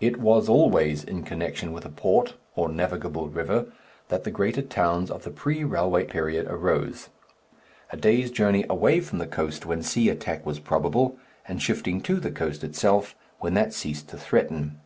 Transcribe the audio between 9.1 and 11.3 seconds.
the coast when sea attack was probable,